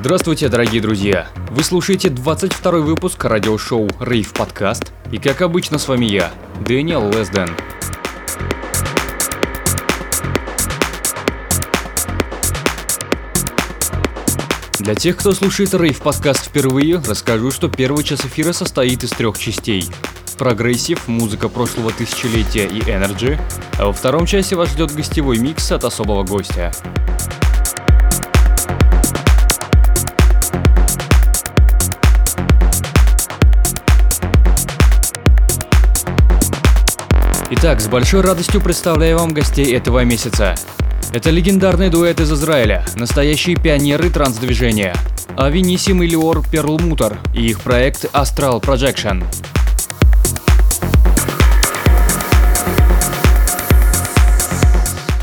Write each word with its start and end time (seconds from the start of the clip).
Здравствуйте, 0.00 0.48
дорогие 0.48 0.80
друзья! 0.80 1.28
Вы 1.50 1.62
слушаете 1.62 2.08
22 2.08 2.72
выпуск 2.78 3.22
радиошоу 3.22 3.86
Rave 4.00 4.32
Podcast, 4.32 4.94
и 5.12 5.18
как 5.18 5.42
обычно 5.42 5.76
с 5.76 5.88
вами 5.88 6.06
я, 6.06 6.32
Дэниел 6.64 7.10
Лесден. 7.10 7.50
Для 14.78 14.94
тех, 14.94 15.18
кто 15.18 15.32
слушает 15.32 15.74
Rave 15.74 16.00
Podcast 16.00 16.46
впервые, 16.46 17.02
расскажу, 17.06 17.50
что 17.50 17.68
первый 17.68 18.02
час 18.02 18.24
эфира 18.24 18.54
состоит 18.54 19.04
из 19.04 19.10
трех 19.10 19.38
частей. 19.38 19.84
Progressive, 20.38 21.08
музыка 21.08 21.50
прошлого 21.50 21.92
тысячелетия 21.92 22.64
и 22.64 22.80
Energy, 22.80 23.38
а 23.78 23.88
во 23.88 23.92
втором 23.92 24.24
часе 24.24 24.56
вас 24.56 24.70
ждет 24.70 24.94
гостевой 24.94 25.36
микс 25.36 25.70
от 25.70 25.84
особого 25.84 26.24
гостя. 26.24 26.72
Итак, 37.52 37.80
с 37.80 37.88
большой 37.88 38.20
радостью 38.20 38.60
представляю 38.60 39.18
вам 39.18 39.30
гостей 39.30 39.74
этого 39.74 40.04
месяца. 40.04 40.54
Это 41.12 41.30
легендарный 41.30 41.88
дуэт 41.88 42.20
из 42.20 42.32
Израиля, 42.32 42.84
настоящие 42.94 43.56
пионеры 43.56 44.08
транс-движения. 44.08 44.94
Авинисим 45.36 46.00
и 46.04 46.06
Леор 46.06 46.48
Перлмутер 46.48 47.18
и 47.34 47.46
их 47.46 47.60
проект 47.60 48.04
Astral 48.14 48.62
Projection. 48.62 49.24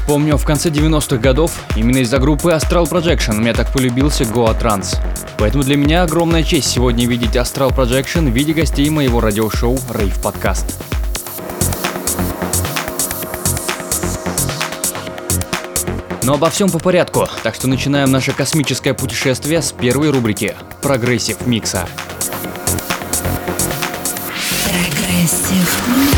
Помню, 0.06 0.36
в 0.36 0.44
конце 0.44 0.68
90-х 0.68 1.16
годов 1.22 1.54
именно 1.78 2.00
из-за 2.00 2.18
группы 2.18 2.50
Astral 2.50 2.90
Projection 2.92 3.40
меня 3.40 3.54
так 3.54 3.72
полюбился 3.72 4.26
Goa 4.26 4.60
Trans. 4.60 4.98
Поэтому 5.38 5.64
для 5.64 5.78
меня 5.78 6.04
огромная 6.04 6.44
честь 6.44 6.68
сегодня 6.68 7.08
видеть 7.08 7.38
Astral 7.38 7.74
Projection 7.74 8.30
в 8.30 8.34
виде 8.34 8.52
гостей 8.52 8.90
моего 8.90 9.22
радиошоу 9.22 9.76
Rave 9.76 10.22
Podcast. 10.22 10.87
Но 16.28 16.34
обо 16.34 16.50
всем 16.50 16.70
по 16.70 16.78
порядку, 16.78 17.26
так 17.42 17.56
что 17.56 17.70
начинаем 17.70 18.12
наше 18.12 18.34
космическое 18.34 18.94
путешествие 18.94 19.62
с 19.62 19.72
первой 19.72 20.10
рубрики 20.10 20.58
«Progressive 20.82 21.48
микса». 21.48 21.88
Progressive 24.66 25.88
Mix. 25.88 26.17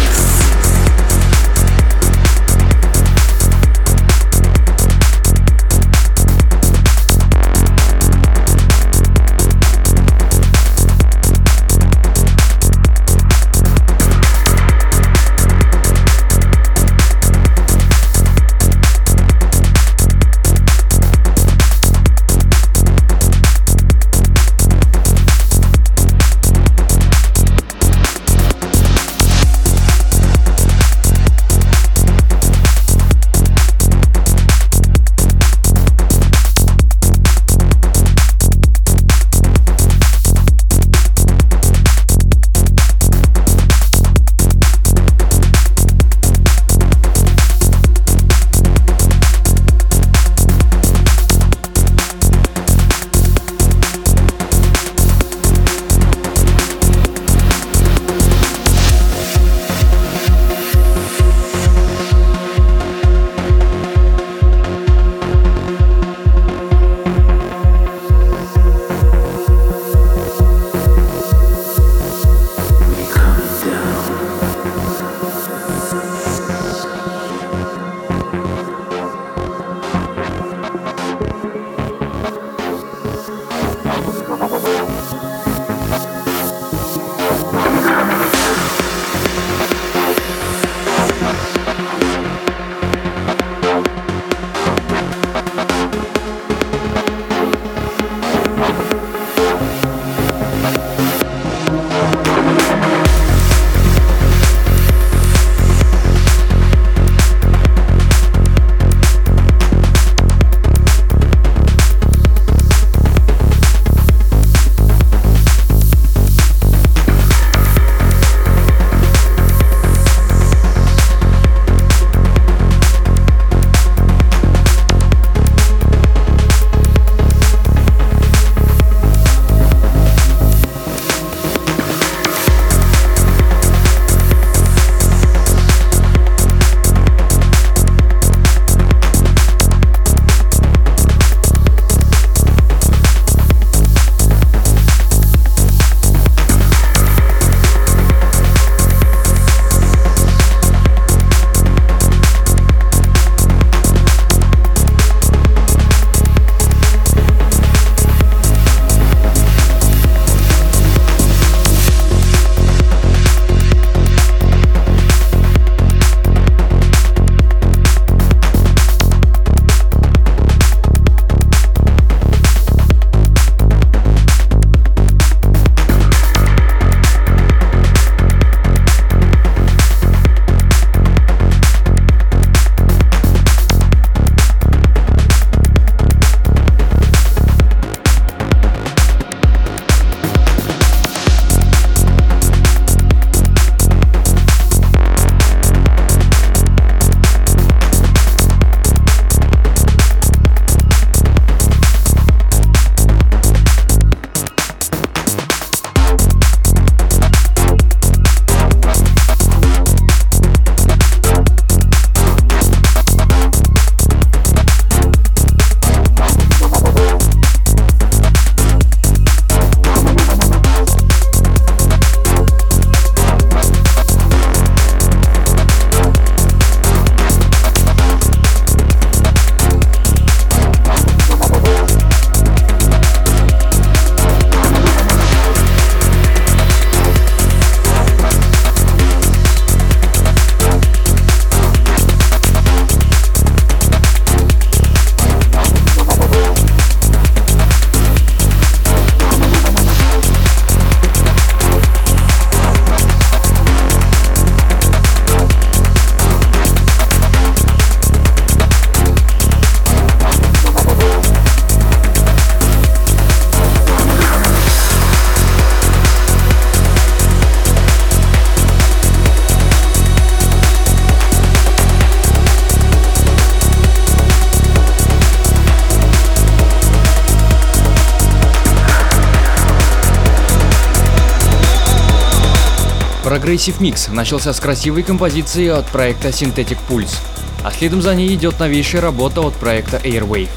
Прогрессив 283.50 283.81
микс 283.81 284.10
начался 284.10 284.54
с 284.54 284.60
красивой 284.60 285.01
композиции 285.01 285.69
от 285.69 285.88
проекта 285.88 286.28
Synthetic 286.28 286.78
Pulse, 286.88 287.18
а 287.63 287.72
следом 287.72 288.00
за 288.00 288.13
ней 288.13 288.36
идет 288.36 288.60
новейшая 288.60 289.01
работа 289.01 289.42
от 289.42 289.56
проекта 289.56 289.98
Airwave. 289.98 290.50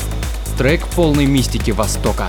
Трек 0.58 0.86
полной 0.88 1.24
мистики 1.24 1.70
Востока. 1.70 2.28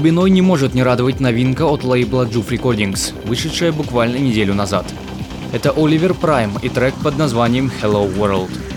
Глубиной 0.00 0.30
не 0.30 0.40
может 0.40 0.72
не 0.72 0.82
радовать 0.82 1.20
новинка 1.20 1.66
от 1.66 1.84
лейбла 1.84 2.24
Juve 2.24 2.48
Recordings, 2.48 3.12
вышедшая 3.26 3.70
буквально 3.70 4.16
неделю 4.16 4.54
назад. 4.54 4.86
Это 5.52 5.72
Оливер 5.76 6.14
Прайм 6.14 6.56
и 6.62 6.70
трек 6.70 6.94
под 7.04 7.18
названием 7.18 7.70
Hello 7.82 8.10
World. 8.16 8.69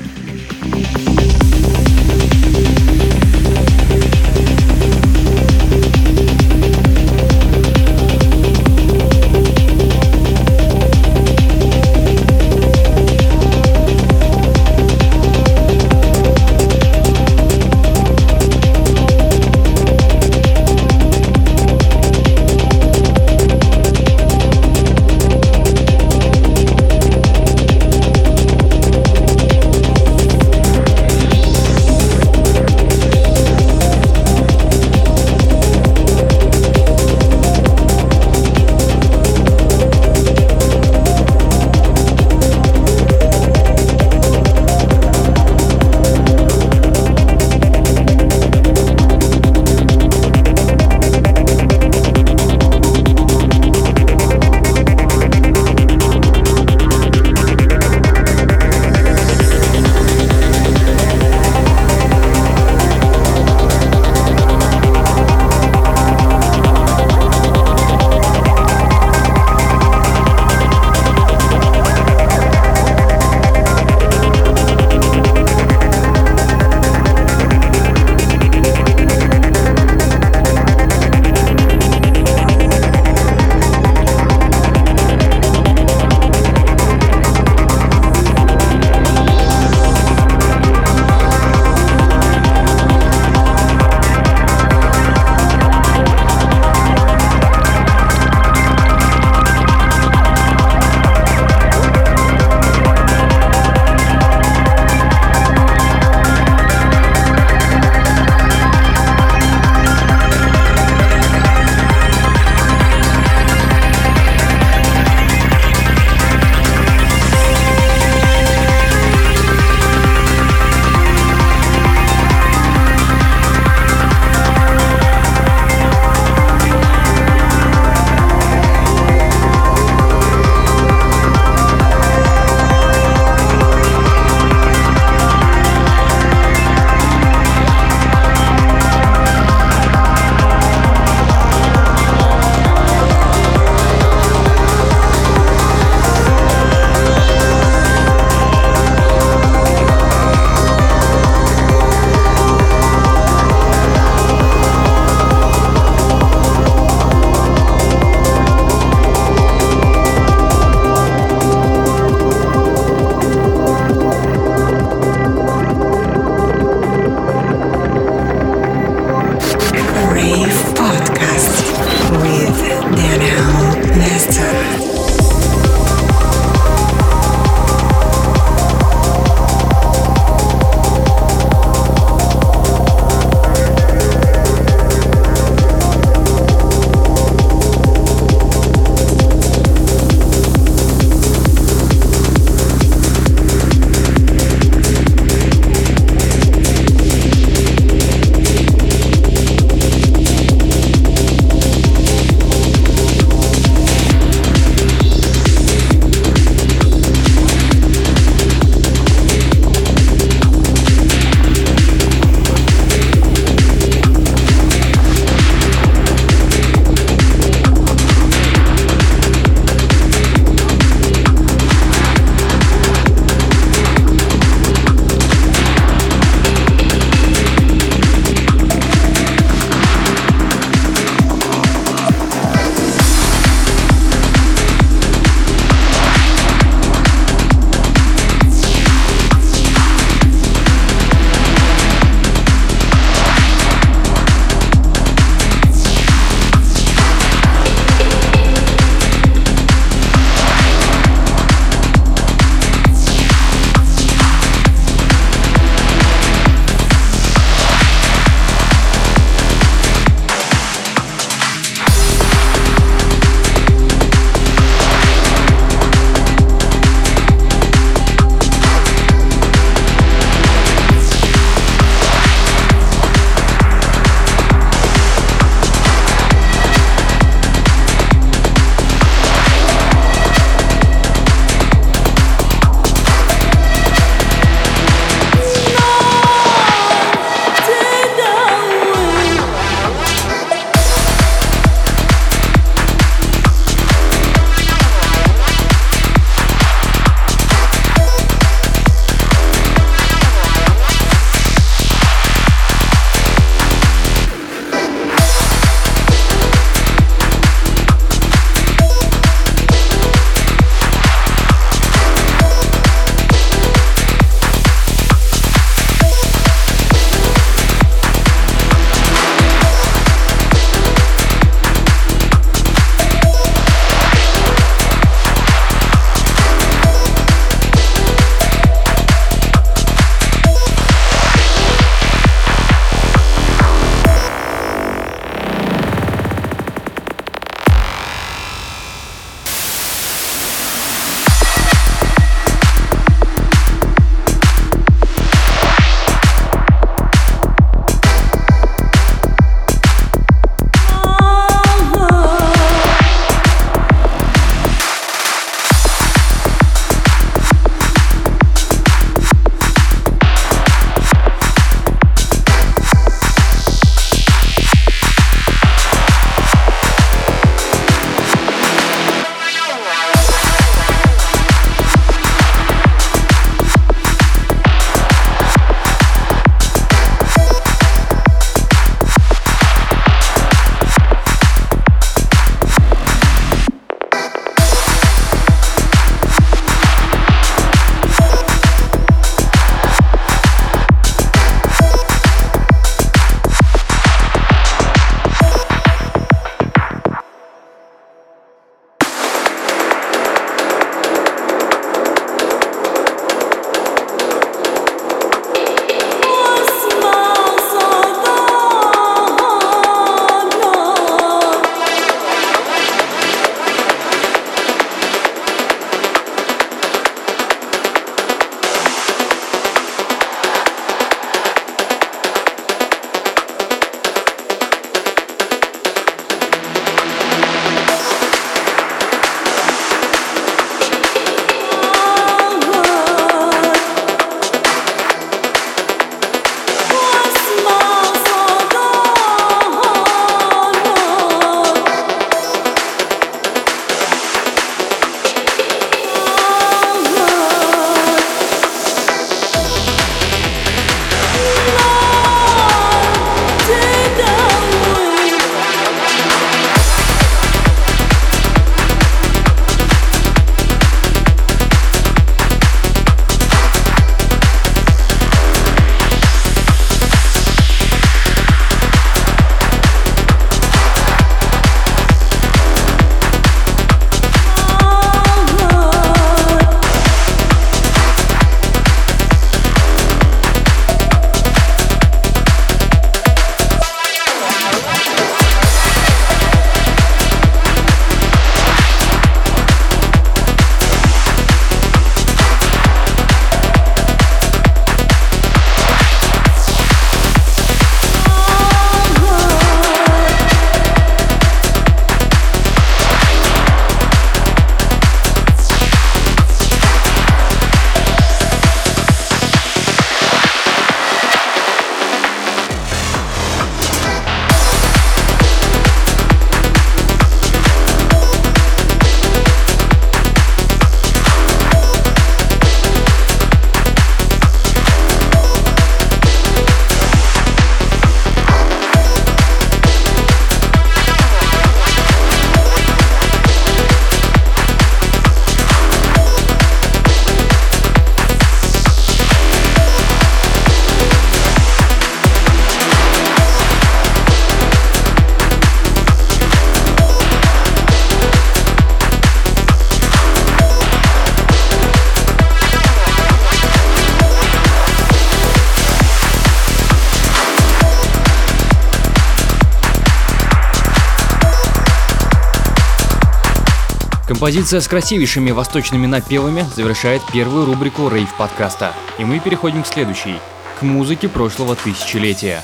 Композиция 564.43 564.81
с 564.81 564.89
красивейшими 564.89 565.51
восточными 565.51 566.05
напевами 566.05 566.67
завершает 566.75 567.21
первую 567.31 567.65
рубрику 567.65 568.09
рейв-подкаста. 568.09 568.93
И 569.17 569.23
мы 569.23 569.39
переходим 569.39 569.83
к 569.83 569.87
следующей, 569.87 570.37
к 570.77 570.81
музыке 570.81 571.29
прошлого 571.29 571.77
тысячелетия. 571.77 572.61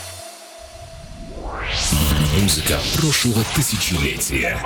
Музыка 2.38 2.78
прошлого 2.98 3.46
тысячелетия. 3.56 4.60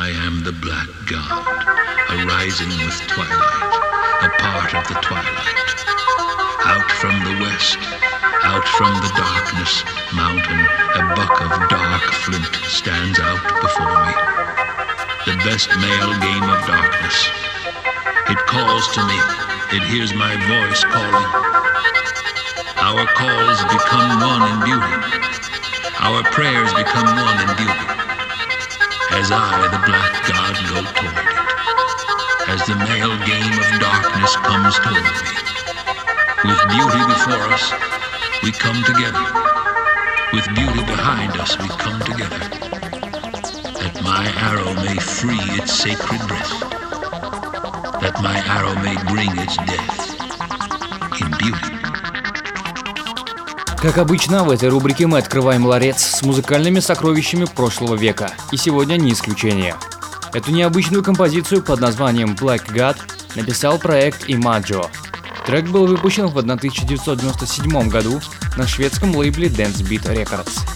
I 0.00 0.10
am 0.24 0.44
the 0.44 0.52
black 0.52 0.86
god, 1.10 1.44
arising 2.10 2.70
with 2.86 3.02
twilight, 3.08 3.74
a 4.22 4.30
part 4.38 4.72
of 4.72 4.86
the 4.86 5.00
twilight. 5.02 5.58
Out 6.64 6.88
from 7.00 7.24
the 7.24 7.42
west, 7.42 7.78
out 8.44 8.68
from 8.78 8.94
the 9.02 9.10
darkness 9.16 9.82
mountain, 10.12 10.60
a 10.94 11.02
buck 11.16 11.40
of 11.40 11.68
dark 11.68 12.02
flint 12.22 12.46
stands 12.68 13.18
out 13.18 13.42
before 13.60 14.06
me. 14.06 14.33
The 15.24 15.36
best 15.44 15.68
male 15.80 16.12
game 16.20 16.44
of 16.44 16.60
darkness. 16.66 17.16
It 18.28 18.38
calls 18.46 18.88
to 18.94 19.00
me, 19.06 19.18
it 19.76 19.82
hears 19.88 20.14
my 20.14 20.36
voice 20.48 20.84
calling. 20.84 21.28
Our 22.76 23.06
calls 23.06 23.62
become 23.64 24.20
one 24.20 24.42
in 24.52 24.56
beauty. 24.64 24.94
Our 26.00 26.22
prayers 26.24 26.72
become 26.74 27.06
one 27.06 27.48
in 27.48 27.56
beauty 27.56 27.94
as 29.14 29.30
I, 29.30 29.68
the 29.70 29.78
black 29.86 30.12
god, 30.26 30.54
go 30.66 30.82
toward 30.82 31.14
it, 31.14 32.50
as 32.50 32.66
the 32.66 32.74
male 32.74 33.14
game 33.24 33.54
of 33.62 33.80
darkness 33.80 34.34
comes 34.42 34.74
toward 34.82 35.06
me. 35.06 36.50
With 36.50 36.60
beauty 36.74 37.00
before 37.06 37.46
us, 37.54 37.72
we 38.42 38.50
come 38.50 38.82
together. 38.82 39.24
With 40.32 40.46
beauty 40.56 40.84
behind 40.84 41.36
us, 41.38 41.56
we 41.58 41.68
come 41.68 42.00
together. 42.00 42.63
My 44.04 44.26
arrow 44.36 44.74
may 44.74 44.98
free 44.98 45.40
its 45.58 45.72
sacred 45.72 46.20
breath. 46.28 46.60
That 48.02 48.20
my 48.20 48.36
arrow 48.54 48.74
may 48.84 48.96
bring 49.10 49.30
its 49.38 49.56
death 49.56 50.00
in 51.22 51.30
beauty. 51.38 51.74
Как 53.80 53.96
обычно, 53.96 54.44
в 54.44 54.50
этой 54.50 54.68
рубрике 54.68 55.06
мы 55.06 55.16
открываем 55.16 55.64
ларец 55.64 56.02
с 56.02 56.20
музыкальными 56.20 56.80
сокровищами 56.80 57.46
прошлого 57.46 57.94
века, 57.94 58.30
и 58.52 58.58
сегодня 58.58 58.96
не 58.96 59.14
исключение. 59.14 59.74
Эту 60.34 60.52
необычную 60.52 61.02
композицию 61.02 61.62
под 61.62 61.80
названием 61.80 62.34
Black 62.34 62.66
God 62.74 62.98
написал 63.36 63.78
проект 63.78 64.28
Imaggio. 64.28 64.86
Трек 65.46 65.70
был 65.70 65.86
выпущен 65.86 66.26
в 66.26 66.36
1997 66.36 67.88
году 67.88 68.20
на 68.58 68.66
шведском 68.66 69.16
лейбле 69.16 69.48
Dance 69.48 69.82
Beat 69.82 70.04
Records. 70.14 70.73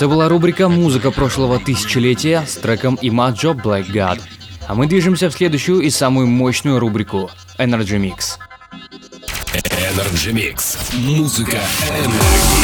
Это 0.00 0.08
была 0.08 0.30
рубрика 0.30 0.70
«Музыка 0.70 1.10
прошлого 1.10 1.58
тысячелетия» 1.58 2.46
с 2.46 2.54
треком 2.54 2.98
Imajo 3.02 3.52
Black 3.52 3.92
God. 3.92 4.18
А 4.66 4.74
мы 4.74 4.86
движемся 4.86 5.28
в 5.28 5.34
следующую 5.34 5.80
и 5.80 5.90
самую 5.90 6.26
мощную 6.26 6.78
рубрику 6.78 7.30
Energy 7.58 8.00
Mix. 8.00 8.38
Energy 9.52 10.32
Mix. 10.32 10.78
Музыка 10.96 11.58
энергии. 11.90 12.59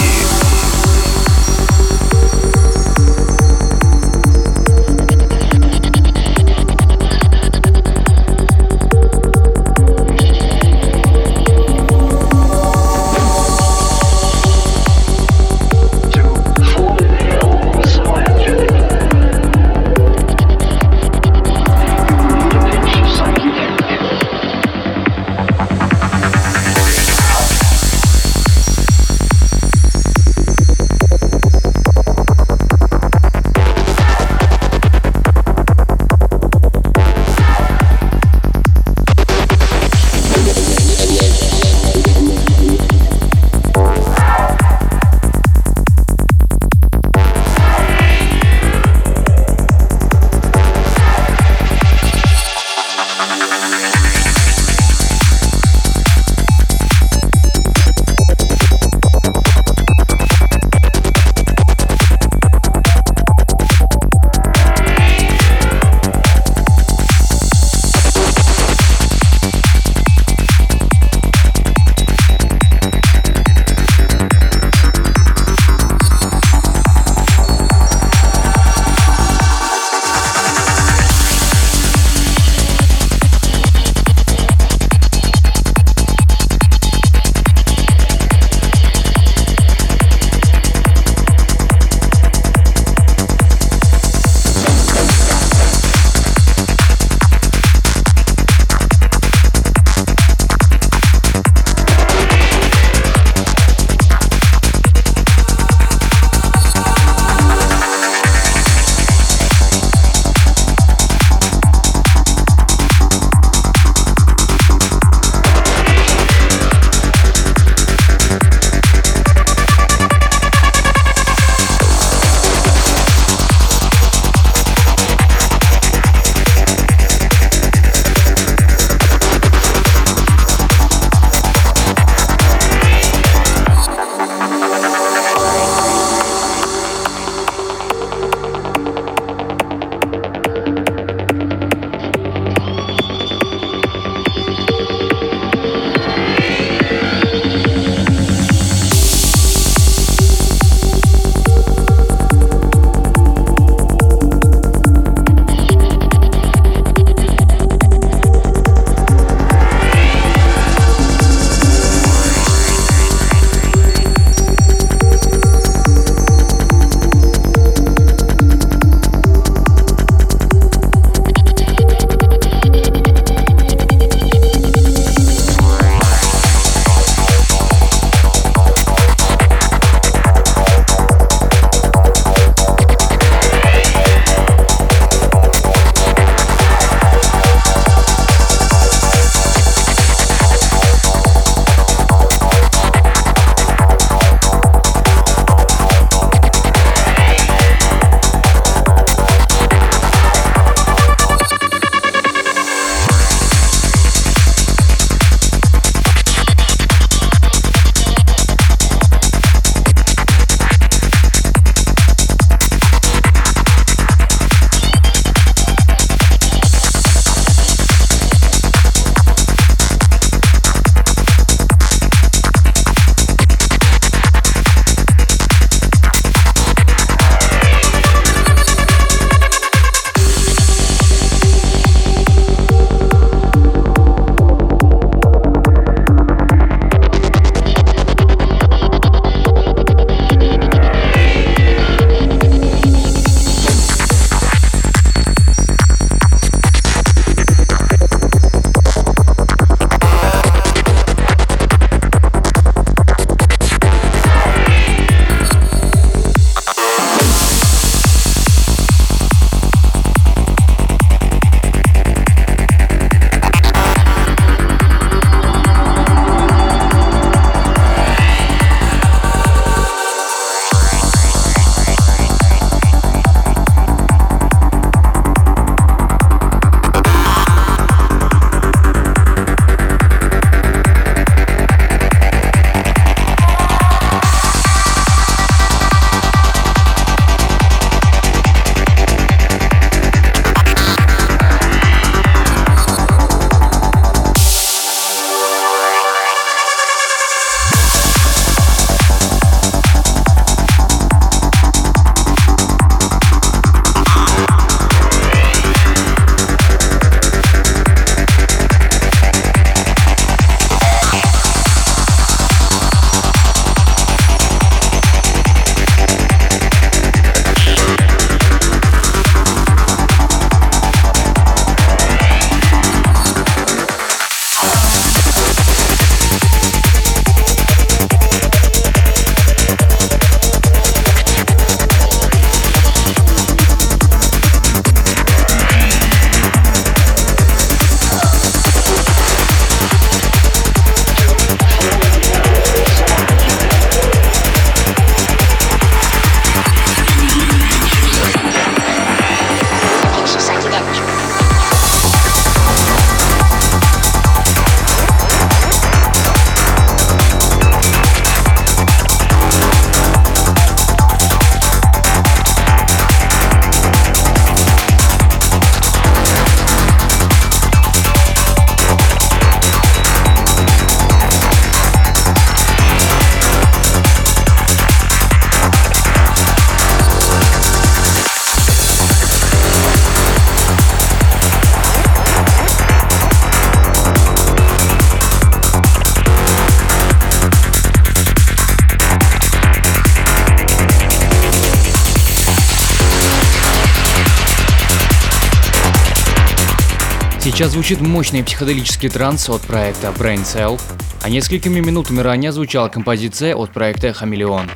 Сейчас 397.56 397.72
звучит 397.72 398.02
мощный 398.02 398.44
психоделический 398.44 399.08
транс 399.08 399.48
от 399.48 399.62
проекта 399.62 400.08
Brain 400.08 400.42
Cell, 400.42 400.78
а 401.22 401.30
несколькими 401.30 401.80
минутами 401.80 402.20
ранее 402.20 402.52
звучала 402.52 402.90
композиция 402.90 403.56
от 403.56 403.70
проекта 403.70 404.12
Хамелеон. 404.12 404.68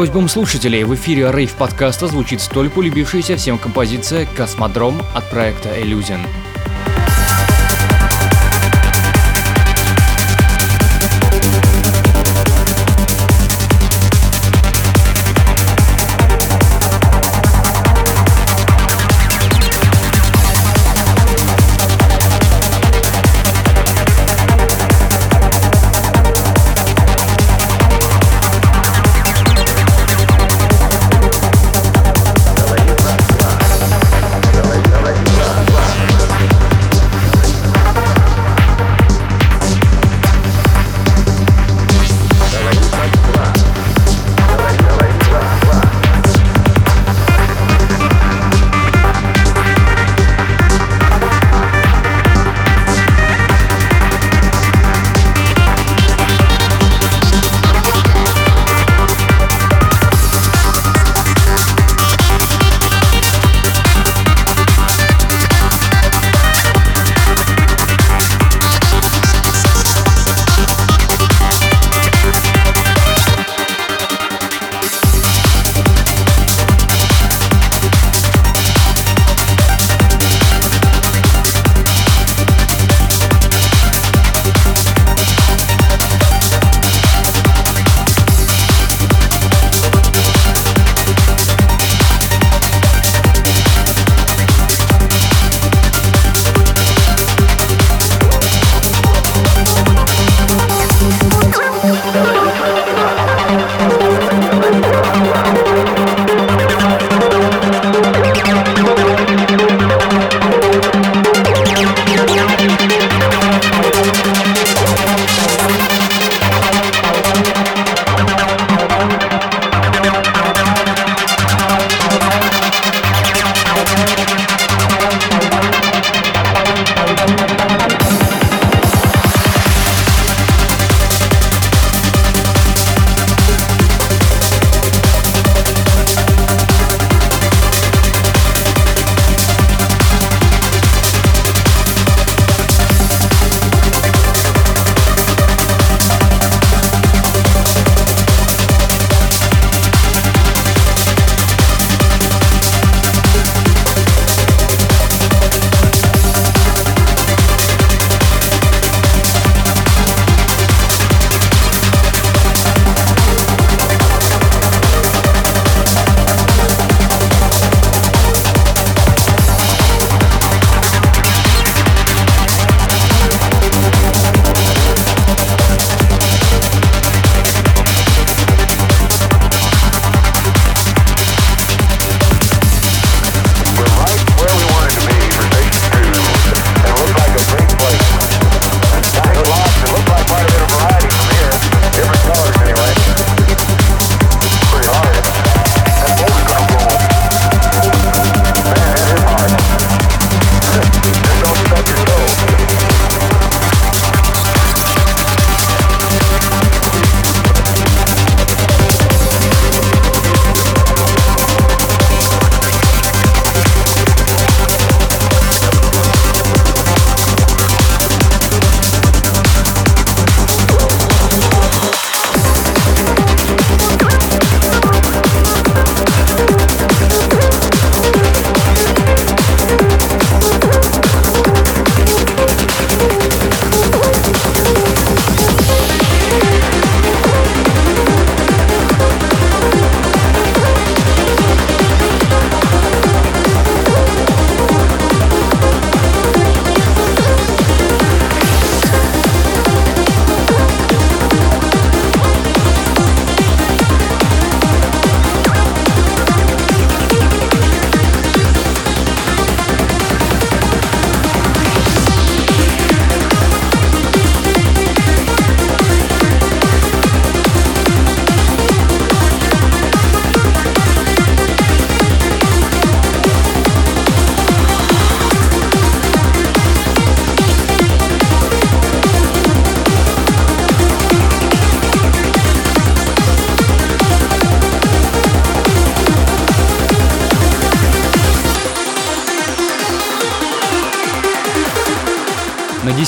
Просьбам 0.00 0.30
слушателей 0.30 0.84
в 0.84 0.94
эфире 0.94 1.30
рейв 1.30 1.52
подкаста 1.56 2.06
звучит 2.06 2.40
столь 2.40 2.70
полюбившаяся 2.70 3.36
всем 3.36 3.58
композиция 3.58 4.26
«Космодром» 4.34 4.98
от 5.14 5.28
проекта 5.28 5.78
Illusion. 5.78 6.20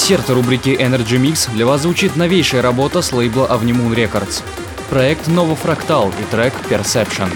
Десерт 0.03 0.30
рубрики 0.30 0.70
Energy 0.70 1.16
Mix 1.16 1.48
для 1.53 1.64
вас 1.64 1.82
звучит 1.82 2.16
новейшая 2.16 2.61
работа 2.61 3.03
с 3.03 3.12
лейбла 3.12 3.46
Avni 3.46 3.70
Moon 3.70 3.94
Records. 3.94 4.42
Проект 4.90 5.28
Новофрактал 5.28 6.12
и 6.20 6.24
трек 6.24 6.55
Perception. 6.68 7.30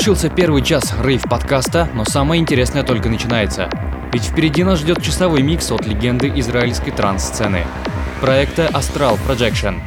Завершился 0.00 0.30
первый 0.30 0.62
час 0.62 0.94
рейв-подкаста, 1.04 1.86
но 1.92 2.06
самое 2.06 2.40
интересное 2.40 2.82
только 2.82 3.10
начинается. 3.10 3.68
Ведь 4.14 4.24
впереди 4.24 4.64
нас 4.64 4.78
ждет 4.78 5.02
часовой 5.02 5.42
микс 5.42 5.70
от 5.70 5.84
легенды 5.84 6.32
израильской 6.36 6.90
транс-сцены. 6.90 7.66
Проекта 8.22 8.68
Astral 8.68 9.18
Projection. 9.28 9.78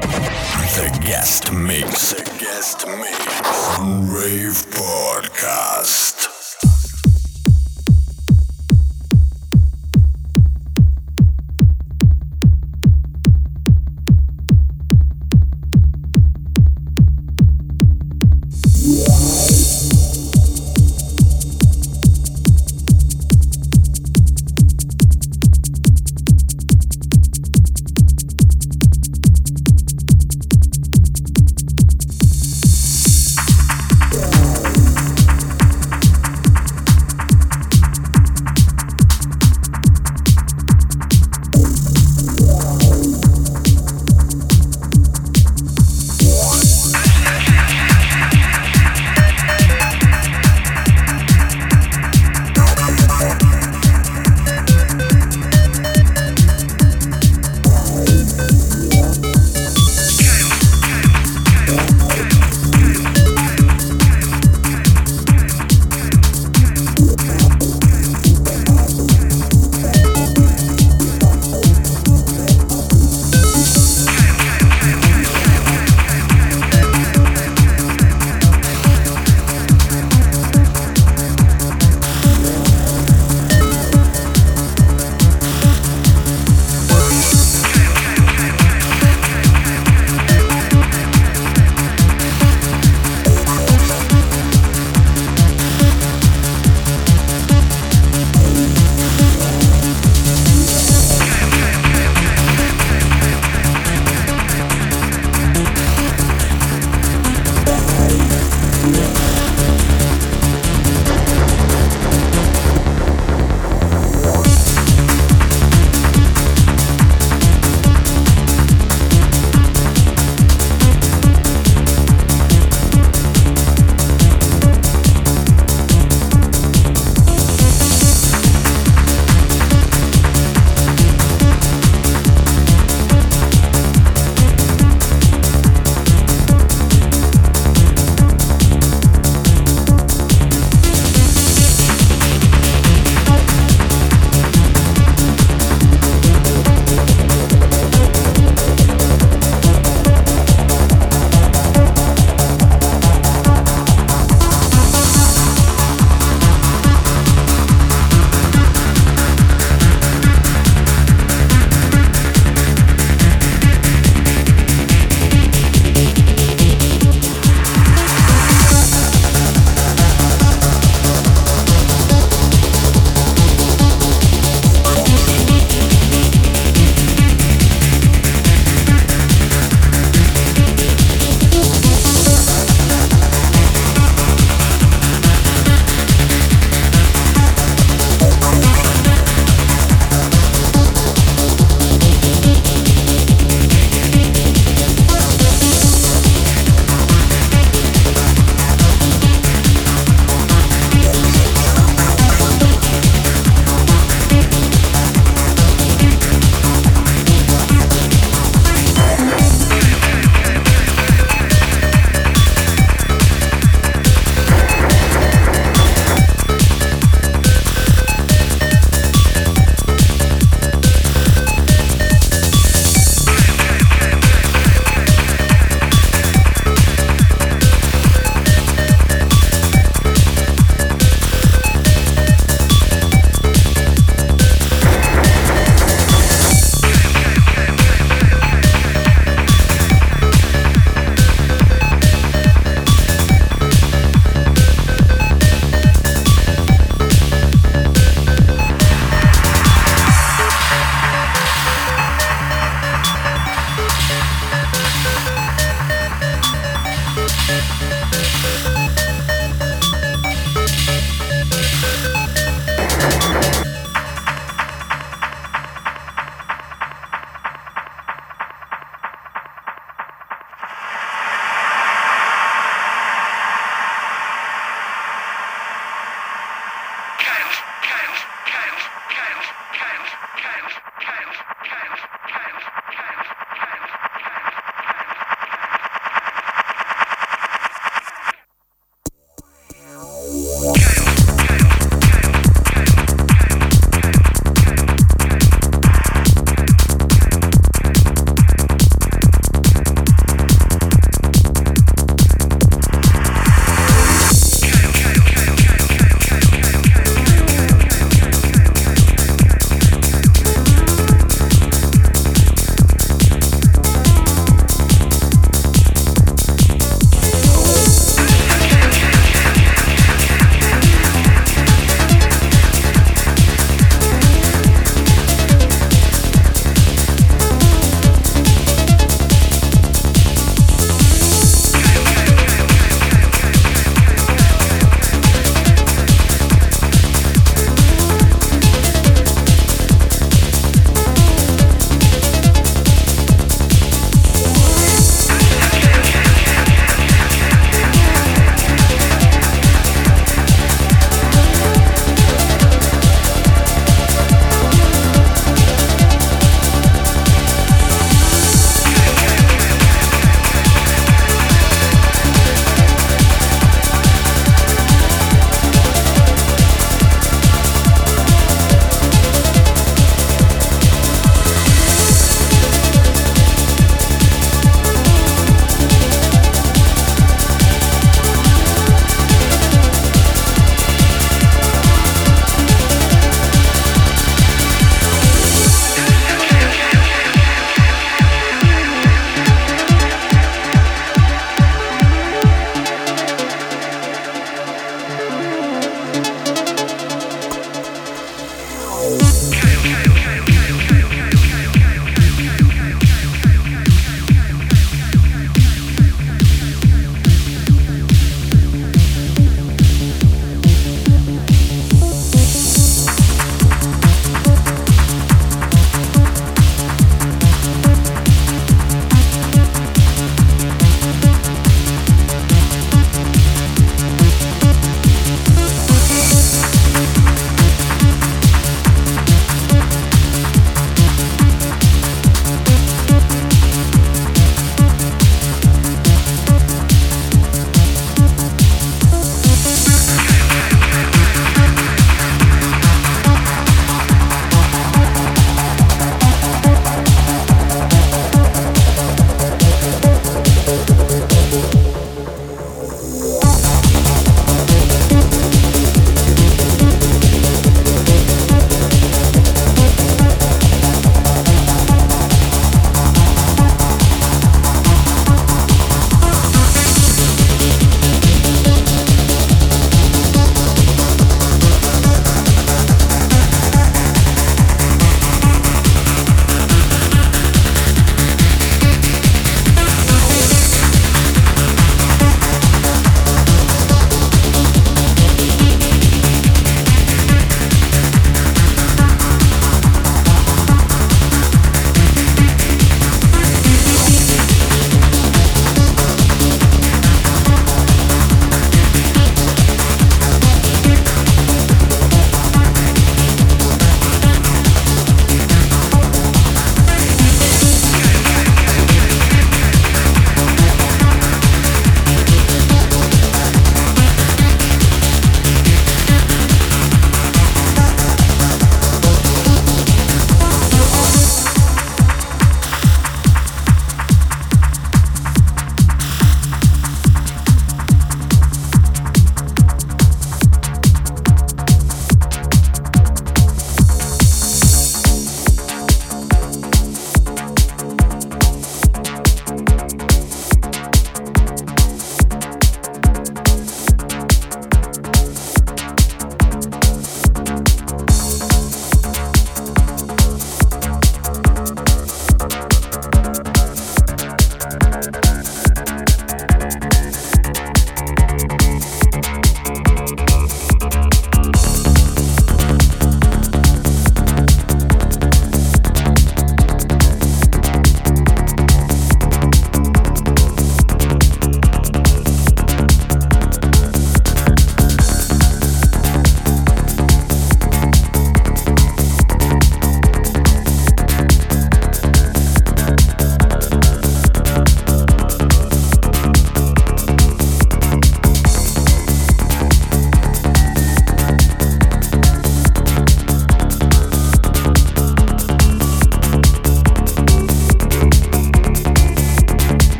The 0.00 0.88
guest 1.02 1.52
mix. 1.52 2.14
The 2.14 2.24
guest 2.40 2.86
mix. 2.86 3.20
Rave 3.78 4.69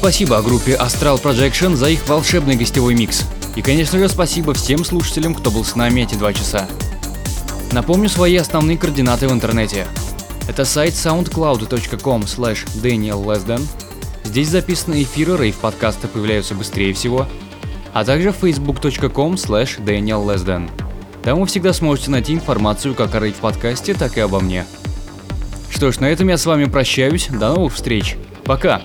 спасибо 0.00 0.40
группе 0.40 0.78
Astral 0.80 1.22
Projection 1.22 1.76
за 1.76 1.90
их 1.90 2.08
волшебный 2.08 2.56
гостевой 2.56 2.94
микс. 2.94 3.22
И, 3.54 3.60
конечно 3.60 3.98
же, 3.98 4.08
спасибо 4.08 4.54
всем 4.54 4.82
слушателям, 4.82 5.34
кто 5.34 5.50
был 5.50 5.62
с 5.62 5.76
нами 5.76 6.00
эти 6.00 6.14
два 6.14 6.32
часа. 6.32 6.66
Напомню 7.72 8.08
свои 8.08 8.34
основные 8.36 8.78
координаты 8.78 9.28
в 9.28 9.32
интернете. 9.32 9.86
Это 10.48 10.64
сайт 10.64 10.94
soundcloud.com 10.94 12.22
slash 12.22 12.66
daniellesden. 12.82 13.60
Здесь 14.24 14.48
записанные 14.48 15.02
эфиры 15.02 15.36
рейв-подкаста 15.36 16.08
появляются 16.08 16.54
быстрее 16.54 16.94
всего. 16.94 17.26
А 17.92 18.02
также 18.02 18.30
facebook.com 18.30 19.34
slash 19.34 19.84
daniellesden. 19.84 20.70
Там 21.22 21.40
вы 21.40 21.46
всегда 21.46 21.74
сможете 21.74 22.10
найти 22.10 22.32
информацию 22.32 22.94
как 22.94 23.14
о 23.14 23.20
рейв-подкасте, 23.20 23.92
так 23.92 24.16
и 24.16 24.20
обо 24.20 24.40
мне. 24.40 24.64
Что 25.68 25.92
ж, 25.92 26.00
на 26.00 26.06
этом 26.06 26.28
я 26.28 26.38
с 26.38 26.46
вами 26.46 26.64
прощаюсь. 26.64 27.28
До 27.28 27.50
новых 27.50 27.74
встреч. 27.74 28.16
Пока! 28.44 28.80